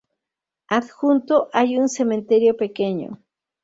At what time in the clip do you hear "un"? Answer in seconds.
1.77-1.87